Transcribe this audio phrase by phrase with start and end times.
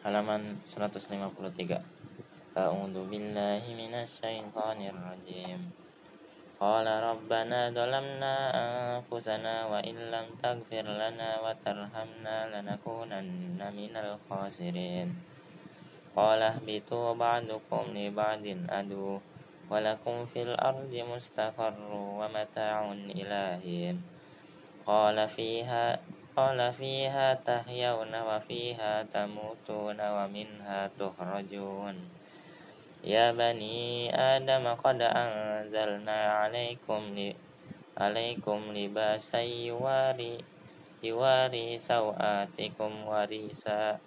[0.00, 1.76] halaman 153
[2.56, 5.68] A'udzu billahi minasyaitonir rajim
[6.60, 15.08] Qala rabbana dhalamna anfusana wa illam taghfir lana wa tarhamna lanakunanna minal khasirin.
[16.12, 19.24] Qala bitu ba'dukum li ba'din adu
[19.72, 23.96] walakum fil ardi mustaqarru wa mata'un ilahin.
[24.84, 25.96] Qala fiha
[26.39, 31.95] قال فيها تحيون وفيها تموتون ومنها تخرجون
[33.03, 37.03] يا بني آدم قد أنزلنا عليكم
[37.97, 40.37] عليكم لباسا يواري
[41.03, 43.99] يواري سوآتكم وريسا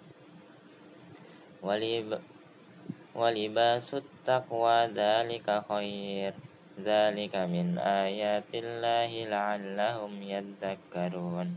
[3.15, 6.33] ولباس التقوى ذلك خير
[6.79, 11.47] ذلك من آيات الله لعلهم يذكرون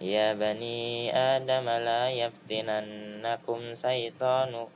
[0.00, 4.66] يا بني آدم لا يفتننكم شيطان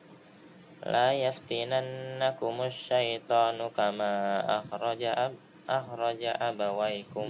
[0.87, 4.15] لا يفتننكم الشيطان كما
[4.59, 5.35] أخرج أب
[5.69, 7.29] أخرج أبويكم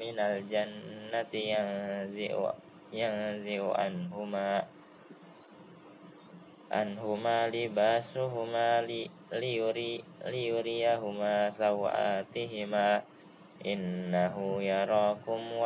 [0.00, 2.52] من الجنة ينزع
[2.92, 4.64] ينزع عنهما
[6.72, 8.68] عنهما لباسهما
[9.32, 13.02] ليري ليريهما سوآتهما
[13.66, 15.62] إنه يراكم و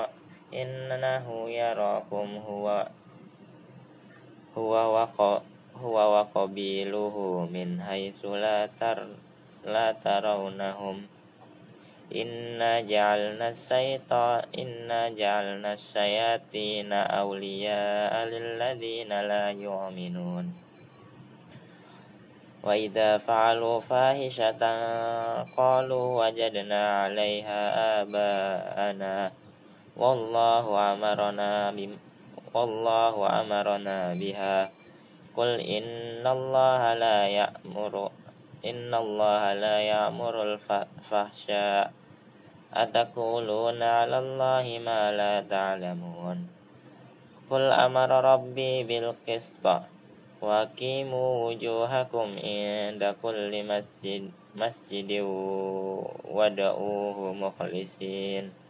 [0.55, 2.87] innahu yarakum huwa
[4.55, 5.05] huwa wa
[5.75, 9.03] huwa wa qabiluhu min haitsu la tar
[9.67, 11.03] la tarawnahum
[12.15, 20.47] inna ja'alna sayta inna ja'alna sayatina awliya lil ladzina la yu'minun.
[22.65, 27.61] Wa idza fa'alu fahishatan qalu wajadna 'alaiha
[28.07, 29.44] aba'ana
[29.95, 31.95] والله أمرنا بم
[32.55, 34.71] والله أمرنا بها.
[35.39, 38.11] قل إن الله لا يأمر
[38.67, 41.93] إن الله لا يأمر الفحشاء.
[42.75, 46.39] أتقولون على الله ما لا تعلمون.
[47.51, 49.67] قل أمر ربي بالقسط.
[50.43, 54.23] وأقيموا وجوهكم عند كل مسجد
[54.59, 55.11] مسجد
[56.35, 58.64] وادعوه مخلصين.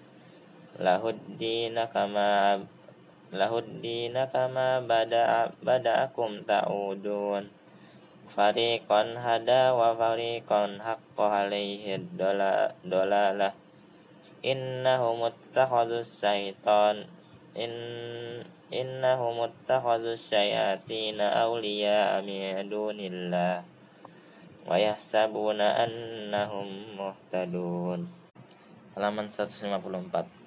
[0.79, 2.59] Lahuddina kama
[3.35, 7.51] lahuddina kama bada bada'akum ta'udun.
[8.25, 13.53] Fariqan hada wa fariqan haqqa alaihi dolalah.
[14.45, 17.06] Innahum muttakhadus syaitan
[17.55, 17.73] in
[18.73, 23.62] innahum muttakhadus syayatina awliya min dunillah.
[24.65, 28.09] Wa yahsabuna annahum muhtadun.
[28.97, 30.44] Halaman 154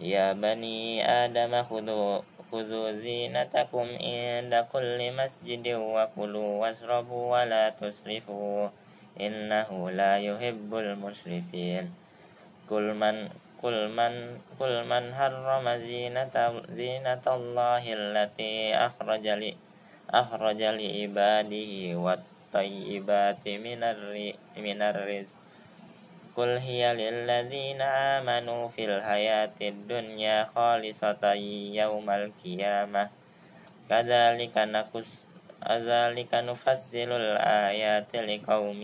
[0.00, 8.68] يا بني آدم خذوا خذوا زينتكم عند كل مسجد وكلوا واشربوا ولا تسرفوا.
[9.20, 11.84] إنه لا يحب المسرفين.
[12.70, 13.28] كل من
[13.60, 16.34] كل من كل من حرم زينة
[16.72, 19.52] زينة الله التي أخرج لي
[20.10, 23.44] أخرج لعباده والطيبات
[24.56, 25.39] من الرزق.
[26.35, 31.33] قل هي للذين آمنوا في الحياة الدنيا خالصة
[31.81, 33.09] يوم القيامة
[33.89, 35.27] كذلك نقص
[35.65, 38.81] كذلك نفصل الآيات لقوم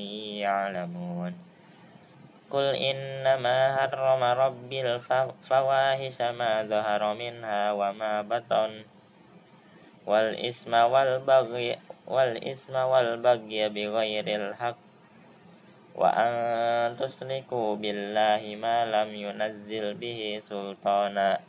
[0.47, 1.33] يعلمون
[2.51, 8.71] قل إنما حرم ربي الفواحش ما ظهر منها وما بطن
[10.05, 14.84] والإثم والبغي والإثم والبغي بغير الحق
[15.96, 21.40] wa an tusriku billahi ma lam yunazzil bihi sultana.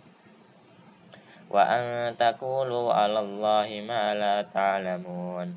[1.52, 5.52] Wa an taqulu 'ala Allahi ma la ta'lamun.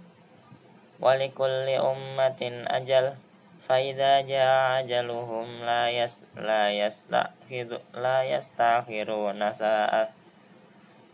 [0.99, 3.15] Wa likulli ummatin ajal
[3.63, 10.11] fa idza jaa ajaluhum la yas la yastakhiru la yastakhiruna sa'ah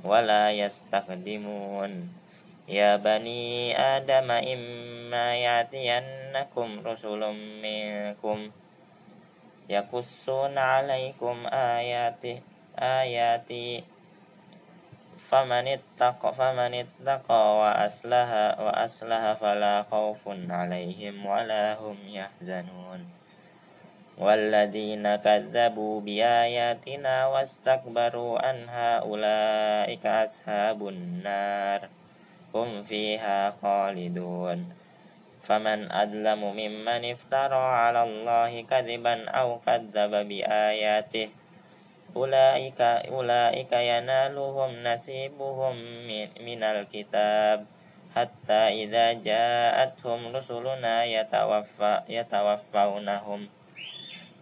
[0.01, 2.09] wa la yastaqdimun
[2.72, 8.54] Ya bani Adam imma yatiyannakum rusulun minkum
[9.68, 12.40] yakussuna alaikum ayati
[12.80, 13.84] ayati
[15.32, 23.22] famanittaqa famanittaqa wa aslaha wa aslaha fala khawfun alaihim wala hum yahzanun
[24.22, 31.90] والذين كذبوا بآياتنا واستكبروا عنها أولئك أصحاب النار
[32.56, 34.72] hum fiha khalidun
[35.42, 41.34] faman adlamu mimman iftara 'ala Allahi kadziban aw kadzdzaba bi ayatihi
[42.12, 45.76] ulaika ulaika yanaluhum nasibuhum
[46.40, 47.68] minal kitab
[48.12, 53.40] حتى إذا جاءتهم رسلنا يتوفى يتوفونهم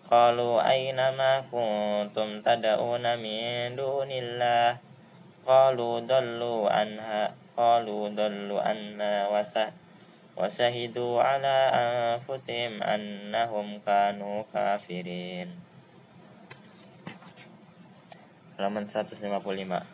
[0.10, 4.78] قالوا أين ما كنتم تدعون من دون الله
[5.46, 7.22] قالوا ضلوا عنها
[7.58, 9.14] قالوا ضلوا عنا
[10.38, 15.50] وشهدوا على أنفسهم أنهم كانوا كافرين
[18.60, 19.88] halaman 155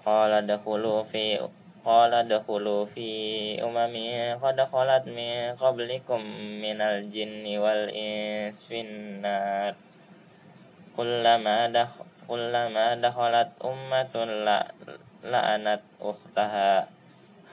[0.00, 1.36] Qala dakhulu fi
[1.84, 6.24] Qala dakhulu fi umami qad khalat min qablikum
[6.56, 9.76] minal jinni wal ins finnar
[10.96, 11.90] kullama dah
[12.27, 14.65] kullama dakhalat ummatun la
[15.21, 16.89] la'anat ukhtaha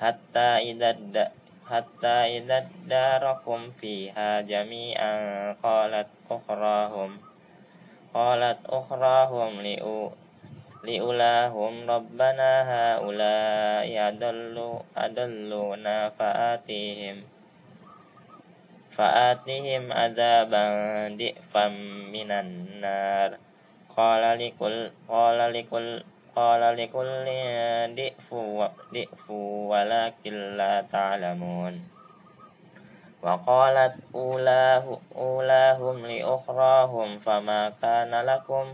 [0.00, 0.96] hatta idza
[1.68, 7.20] hatta idza darakum fiha jami'an qalat ukhrahum
[8.14, 10.08] qalat ukhrahum li'u
[10.80, 17.26] liulahum rabbana haula'i adallu adalluna fa'atihim
[18.94, 21.74] fa'atihim adzaban di'fam
[22.08, 23.47] minan nar
[23.98, 26.02] قال لكل قال لكل
[26.36, 27.26] قال لكل
[27.98, 28.28] دئف
[28.94, 29.30] دئف
[29.70, 31.74] ولكن لا تعلمون.
[33.22, 34.86] وقالت أولاه
[35.16, 38.66] أولاهم لأخراهم فما كان لكم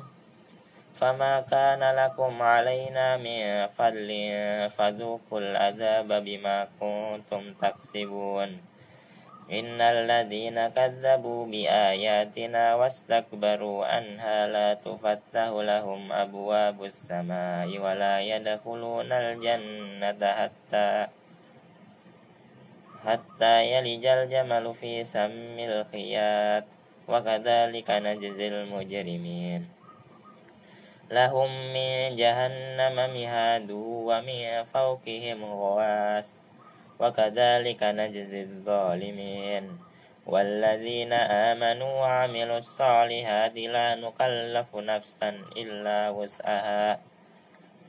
[0.95, 4.09] فما كان لكم علينا من فضل
[4.77, 8.74] فذوقوا العذاب بما كنتم تكسبون.
[9.52, 21.08] إن الذين كذبوا بآياتنا واستكبروا عنها لا تفتح لهم أبواب السماء ولا يدخلون الجنة حتى
[23.06, 26.64] حتى يلج الجمل في سم الخياط
[27.08, 29.62] وكذلك نجزي المجرمين
[31.12, 36.43] لهم من جهنم مهاد ومن فوقهم غواس
[37.01, 39.65] وكذلك نجزي الظالمين.
[40.27, 47.01] والذين آمنوا وعملوا الصالحات لا نكلف نفسا إلا وسعها.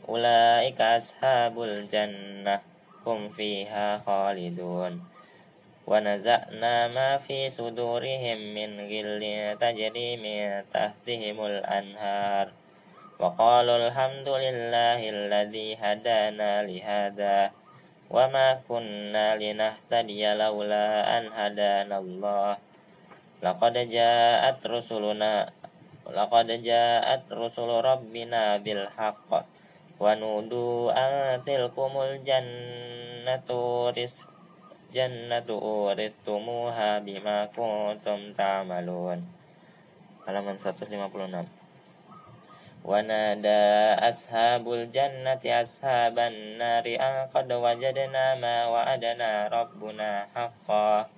[0.09, 2.59] أولئك أصحاب الجنة
[3.05, 4.93] هم فيها خالدون.
[5.87, 9.23] ونزعنا ما في صدورهم من غل
[9.61, 12.47] تجري من تحتهم الأنهار.
[13.19, 17.51] وقالوا الحمد لله الذي هدانا لهذا.
[18.10, 20.86] وما كنا لنهتدي لولا
[21.18, 22.56] أن هدانا الله
[23.42, 25.34] لقد جاءت رسلنا
[26.10, 29.30] لقد جاءت رسل ربنا بالحق
[30.00, 33.48] ونودوا أن تلكم الجنة
[33.98, 34.28] رزق
[34.94, 39.40] جنة أورثتموها بما كنتم تعملون
[40.26, 41.53] halaman 156
[42.85, 43.65] ونادى
[44.09, 51.09] أصحاب الجنة أصحاب النار أن قد وجدنا ما وعدنا ربنا حقا.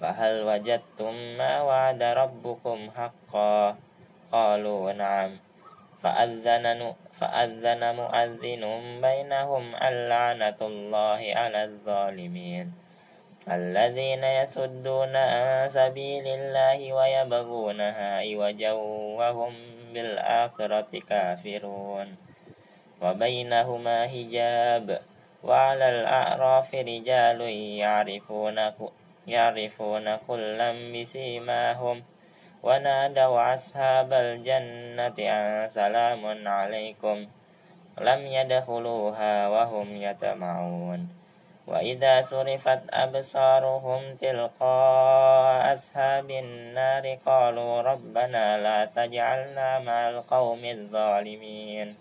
[0.00, 3.76] فهل وجدتم ما وعد ربكم حقا؟
[4.32, 5.30] قالوا نعم.
[6.02, 8.64] فأذن, فأذن مؤذن
[9.02, 12.66] بينهم اللعنة الله على الظالمين.
[13.46, 18.72] الذين يسدون عن سبيل الله ويبغونها عوجا
[19.18, 22.08] وهم بالآخرة كافرون
[23.02, 24.86] وبينهما حجاب
[25.42, 27.40] وعلى الأعراف رجال
[27.80, 28.58] يعرفون
[29.26, 31.96] يعرفون كلا بسيماهم
[32.62, 37.16] ونادوا أصحاب الجنة أن سلام عليكم
[38.00, 41.25] لم يدخلوها وهم يتمعون
[41.66, 51.94] وإذا صرفت أبصارهم تلقاء أصحاب النار قالوا ربنا لا تجعلنا مع القوم الظالمين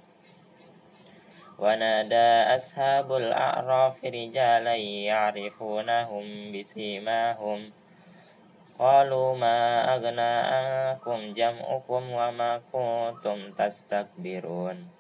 [1.60, 4.76] ونادى أصحاب الأعراف رجالا
[5.10, 7.72] يعرفونهم بسيماهم
[8.80, 9.60] قالوا ما
[9.96, 14.95] أغنى عنكم جمعكم وما كنتم تستكبرون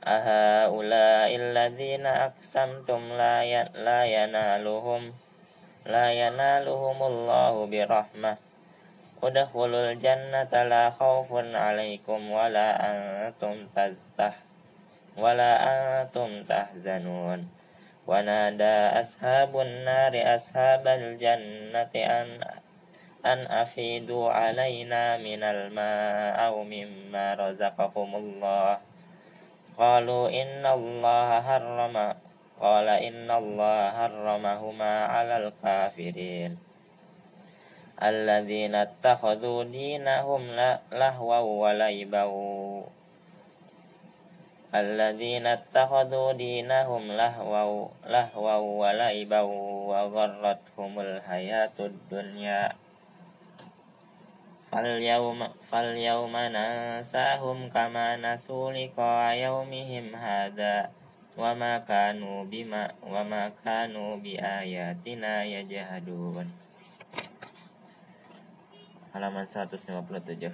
[0.00, 3.44] أهؤلاء الذين أقسمتم لا
[3.76, 5.12] لا ينالهم
[5.86, 8.36] لا ينالهم الله برحمة.
[9.22, 14.34] ادخلوا الجنة لا خوف عليكم ولا أنتم تزتح
[15.16, 17.40] ولا أنتم تحزنون.
[18.06, 22.28] ونادى أصحاب النار أصحاب الجنة أن
[23.20, 28.89] أن أفيدوا علينا من الماء أو مما رزقكم الله.
[29.80, 31.96] قالوا إن الله حرم
[32.60, 36.52] قال إن الله حرمهما على الكافرين.
[38.02, 40.42] الذين اتخذوا دينهم
[40.92, 42.24] لهوا ولعبا
[44.74, 49.40] الذين اتخذوا دينهم لهوا لهوا ولعبا
[49.90, 52.62] وغرتهم الحياة الدنيا.
[54.71, 60.91] فاليوم فاليوم ننساهم كما نسوا لقاء يومهم هذا
[61.37, 66.47] وما كانوا بما وما كانوا بآياتنا يجحدون
[69.15, 70.51] halaman 157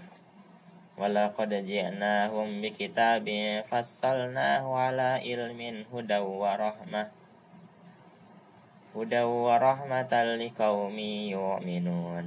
[1.01, 3.25] ولقد جئناهم بكتاب
[3.65, 7.03] فصلناه على علم هدى ورحمة
[8.95, 10.97] هدى ورحمة لقوم
[11.33, 12.25] يؤمنون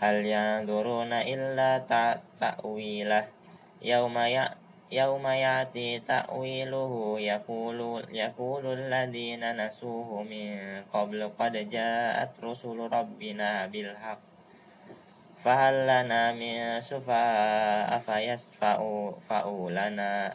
[0.00, 3.28] hal yang duruna illa tak ta'wilah.
[3.84, 4.56] Yauma ya
[4.90, 14.18] yauma yati ta'wiluhu yaqulu yaqulu alladziina nasuhu min qablu qad ja'at rusulu rabbina bil haqq
[15.38, 17.06] fahal lana min fau
[18.02, 20.34] fayasfa'u fa'ulana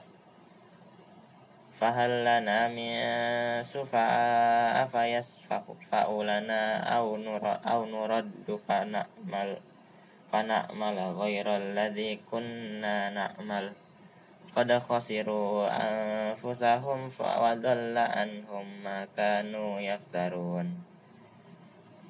[1.75, 2.93] فهل لنا من
[3.65, 6.63] شفعاء فيشفعوا لنا
[6.97, 7.17] أو
[7.67, 9.51] أو نرد فنعمل
[10.33, 13.73] فنعمل غير الذي كنا نعمل
[14.57, 20.67] قد خسروا أنفسهم وضل عنهم ما كانوا يفترون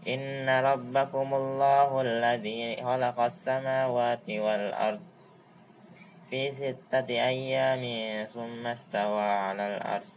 [0.09, 5.01] إن ربكم الله الذي خلق السماوات والأرض
[6.31, 7.85] في ستة أيام
[8.27, 10.11] ثم استوى على الأرض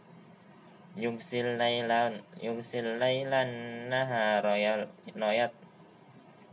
[0.96, 4.44] يغسل الليل يغسل الليل النهار
[5.30, 5.50] يط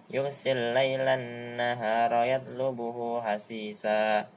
[0.10, 4.28] يغسل الليل النهار يطلبه حسيسا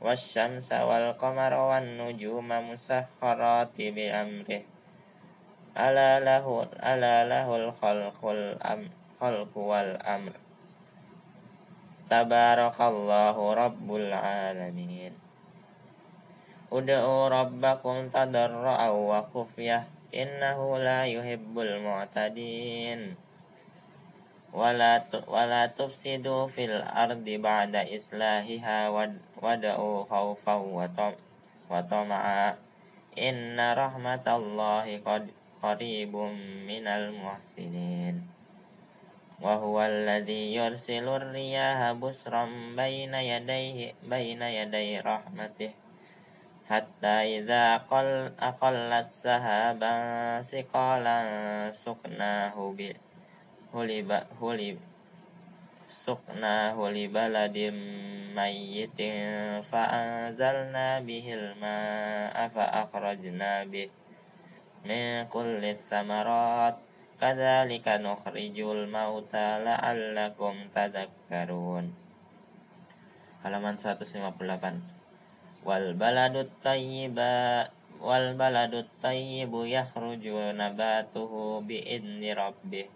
[0.00, 4.62] والشمس والقمر والنجوم مسخرات بأمره
[5.74, 8.86] ala lahu ala lahul khalqul am
[9.18, 10.30] khalqu wal amr
[12.09, 15.13] tabarakallahu rabbul alamin.
[16.73, 23.13] Ud'u rabbakum tadarru'aw wa khufyah innahu la yuhibbul mu'tadin.
[24.49, 30.61] Wala wala tufsidu fil ardi ba'da islahiha wad'u khawfan
[31.69, 32.57] wa tama'a
[33.13, 35.29] inna rahmatallahi qad
[35.61, 36.33] qaribum
[36.65, 38.38] minal muhsinin
[39.41, 45.71] وهو الذي يرسل الرياح بسرا بين يديه بين يدي رحمته.
[46.69, 49.95] حتى إذا أقل أقلت سهابا
[50.41, 51.17] ثقالا
[51.71, 52.55] سقناه
[53.73, 54.09] هلب
[54.41, 54.77] هلب
[55.89, 57.57] سقناه لبلد
[58.37, 58.99] ميت
[59.69, 63.89] فأنزلنا به الماء فأخرجنا به
[64.85, 66.77] من كل الثمرات
[67.19, 71.91] Kadzalika nukhrijul mauta la'allakum tadhakkarun.
[73.43, 74.79] Halaman 158.
[75.67, 77.67] Wal baladut tayyiba
[77.99, 82.87] wal baladut tayyibu yakhruju nabatuhu bi idni rabbih.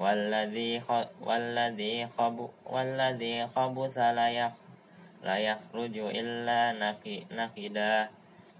[0.00, 0.80] Walladhi
[1.20, 2.48] walladhi khabu
[3.52, 3.84] khabu
[5.20, 7.28] la yakhruju illa naqi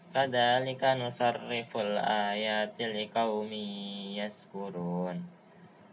[0.09, 5.21] kadalika nusarriful ayati liqaumi yaskurun.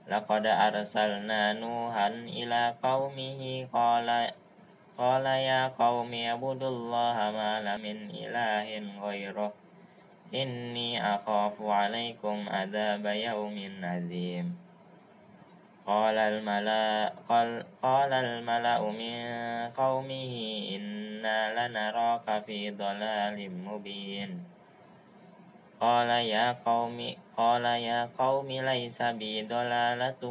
[0.06, 4.30] Laqad arsalna Nuhan ila qaumihi qala
[4.96, 9.52] qala ya qaumi abudullaha ma la min ilahin ghairuh.
[10.32, 14.56] Inni akhafu alaikum adzaba yaumin azim.
[15.86, 19.22] Qala al-mala qala al-mala'u min
[19.74, 24.44] qaumihi inni inna lanaraka fi dhalalim mubin.
[25.80, 30.28] Qala ya qaumi qala ya qaumi laisa bi dhalalatu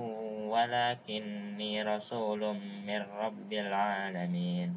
[0.53, 4.77] walakinni rasulun min rabbil alamin.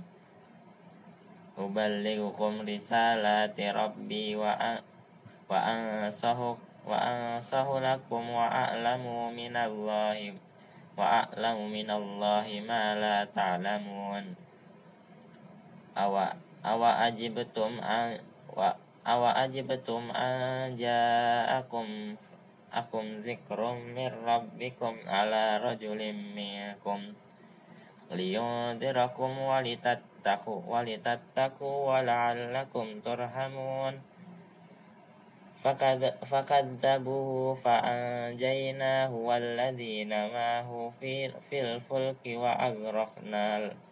[1.60, 4.80] Ubalighukum risalati rabbi wa a,
[5.52, 6.56] wa ansahu
[6.88, 10.32] wa ansahu lakum wa a'lamu minallahi
[10.96, 14.47] wa a'lamu minallahi ma la ta'lamun.
[14.47, 14.47] ta
[15.98, 17.82] awa awa aji betum
[18.54, 18.70] wa
[19.02, 21.02] awa aji betum aja
[21.58, 22.14] akum
[22.70, 27.18] akum zikrum mir rabbikum ala rajulim minkum.
[28.08, 34.00] Taku walitattaku walitattaku wala'allakum turhamun.
[36.24, 43.87] Fakadzabuhu fa'anjaynahu walladhina mahu fil fulki wa agraqnal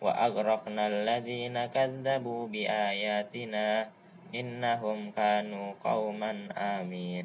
[0.00, 3.88] وأغرقنا الذين كذبوا بآياتنا
[4.34, 7.24] إنهم كانوا قوما آمين.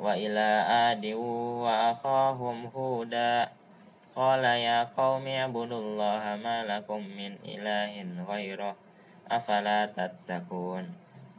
[0.00, 0.50] وإلى
[0.88, 1.04] آد
[1.64, 3.48] وأخاهم هودا
[4.16, 7.92] قال يا قوم اعبدوا الله ما لكم من إله
[8.28, 8.76] غيره
[9.30, 10.84] أفلا تتقون.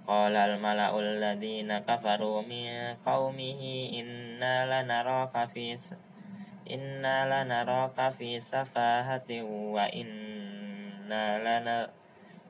[0.07, 3.61] قال الملأ الذين كفروا من قومه
[3.99, 5.77] إنا لنراك في
[6.69, 11.89] Inna lanaraka fi safahati wa inna lana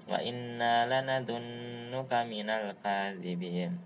[0.03, 3.80] wa inna lanadhunnuka minal kadhibin.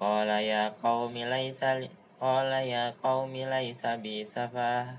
[0.00, 1.78] Qala ya qaumi laisa
[2.18, 4.98] qala ya qaumi laysa bi safah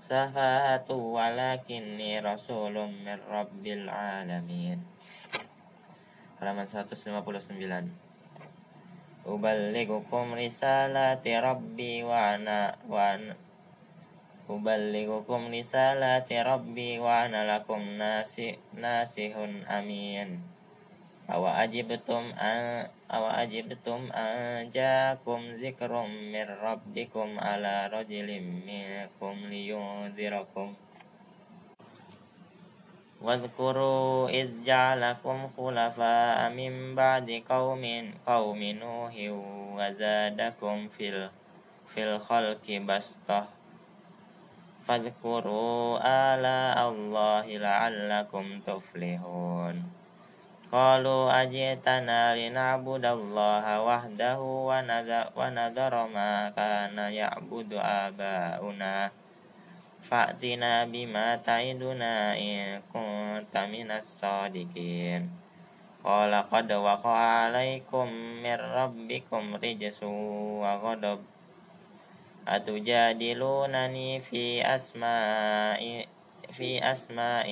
[0.00, 4.80] safahatu walakinni rasulun min rabbil alamin.
[6.40, 7.92] Halaman 159.
[9.28, 13.47] Uballigukum risalati rabbi wa ana wa ana
[14.47, 20.43] Uballigukum risalati rabbi wa ana lakum nasi nasihun amin
[21.31, 30.75] Awa ajibtum an awa ajibtum an jaakum zikrum min rabbikum ala rajulin minkum liyunzirakum
[33.23, 37.83] واذكروا إذ جعلكم خلفاء من بعد قوم
[38.27, 39.13] قوم نوح
[39.79, 41.07] وزادكم في
[41.87, 43.56] في الخلق بسطة
[44.88, 49.84] fadhkuru ala Allahi la'allakum tuflihun.
[50.72, 54.80] Qalu ajitana lina'budallaha wahdahu wa
[55.52, 59.12] nadhara ma kana ya'budu aba'una.
[60.08, 65.28] Fa'tina bima ta'iduna in kunta minas sadiqin.
[66.00, 70.08] Qala qad waqa'alaikum min rabbikum rijsu
[70.64, 71.20] wa ghadab.
[72.47, 76.05] أتجادلونني في أسماء
[76.51, 77.47] في أسماء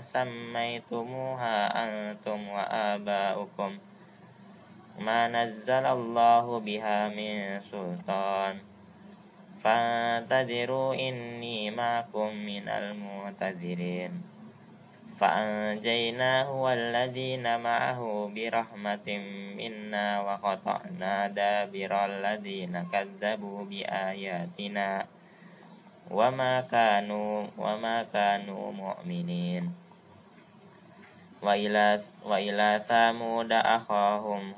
[0.00, 3.78] سميتموها أنتم وآباؤكم
[4.98, 8.58] ما نزل الله بها من سلطان
[9.64, 14.12] فانتظروا إني معكم من المعتذرين
[15.15, 19.07] فأنجيناه والذين معه برحمة
[19.57, 25.05] منا وقطعنا دابر الذين كذبوا بآياتنا.
[26.11, 29.73] وما كانوا وما كانوا مؤمنين.
[31.41, 34.53] وإلى وإلى ثمود أخاهم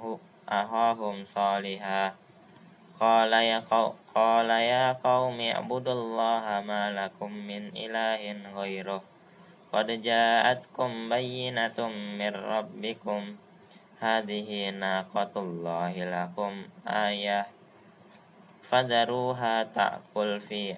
[0.49, 2.15] أخاهم صالحا.
[2.99, 3.59] قال يا
[4.15, 8.21] قال يا قوم اعبدوا الله ما لكم من إله
[8.57, 9.16] غيره.
[9.76, 11.78] قد جاءتكم بينة
[12.18, 13.36] من ربكم
[14.00, 16.52] هذه ناقة الله لكم
[16.86, 17.46] آية
[18.70, 20.76] فذروها تأكل في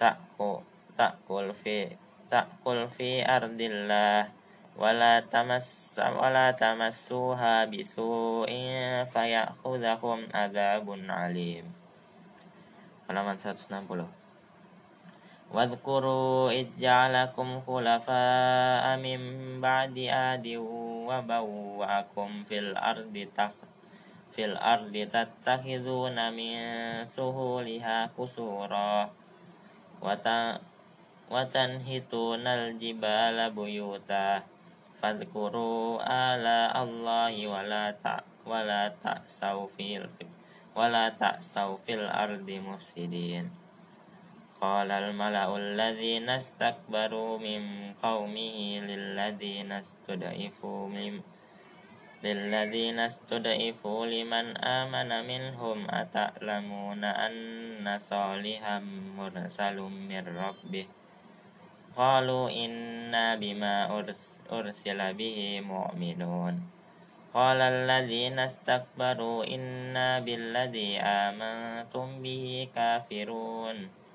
[0.00, 0.58] تأكل
[0.98, 1.96] تأكل في
[2.30, 4.28] تأكل في أرض الله
[4.76, 8.50] ولا تمس ولا تمسوها بسوء
[9.12, 11.82] فيأخذكم عذاب عليم
[13.12, 14.15] halaman 160
[15.53, 19.21] واذكروا إذ جعلكم خلفاء من
[19.61, 20.47] بعد آد
[21.07, 23.55] وبوأكم في الأرض تخ
[24.35, 26.55] في الأرض تتخذون من
[27.05, 29.09] سهولها قصورا
[31.31, 34.43] وتنهتون الجبال بيوتا
[35.01, 37.85] فاذكروا آلاء الله ولا
[38.45, 40.05] ولا تأسوا في
[40.75, 43.66] ولا تأسوا في الأرض مفسدين.
[44.61, 51.21] قال الملأ الذين استكبروا من قومه للذين استضعفوا من
[52.23, 58.79] للذين استضعفوا لمن آمن منهم أتعلمون أن صالحا
[59.17, 60.85] مرسل من ربه؟
[61.97, 63.75] قالوا إنا بما
[64.49, 66.55] أرسل به مؤمنون.
[67.33, 74.06] قال الذين استكبروا إنا بالذي آمنتم به كافرون.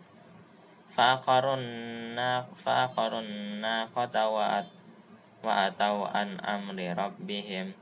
[0.92, 2.92] faqarunna kota
[3.96, 4.66] qatawat
[5.40, 7.72] wa atau an amri rabbihim.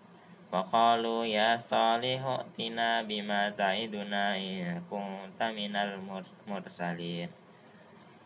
[0.50, 5.98] Wa qalu ya salihu tina bima ta'iduna in kunta minal
[6.46, 7.30] mursalin.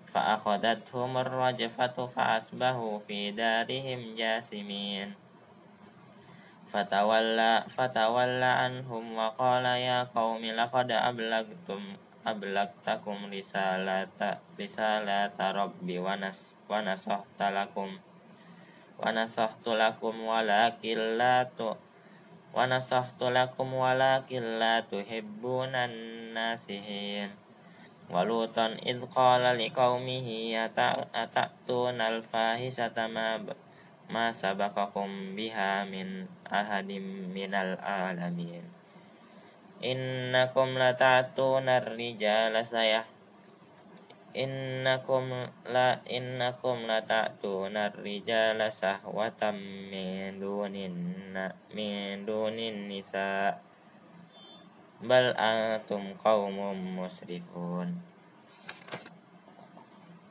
[0.08, 5.16] Fa akhadathum ar-rajfatu fa asbahu fi darihim jasimin.
[6.68, 16.40] Fatawalla fatawalla anhum wa qala ya qaumi abla ablagtum ablagtakum risalata risalata rabbi wa nas
[16.64, 18.00] wa nasahta lakum.
[18.96, 21.76] Wa nasahtu lakum walakin la tu
[22.56, 25.92] wa nasahtu lakum walakin la tuhibbunan
[26.32, 27.28] nasihin.
[28.08, 33.36] Walutan id qala liqaumihi ata'tuna al-fahisata ma
[34.08, 38.83] ma sabaqakum biha min ahadim minal alamin
[39.80, 43.14] innakum lata'tuna ar-rijala sayah
[44.34, 45.30] innakum
[45.70, 49.54] la innakum la ta'tuna rijala sahwatam
[49.88, 51.30] min dunin
[51.70, 53.62] min dunin nisa.
[55.04, 58.13] Bal antum qaumun musrifun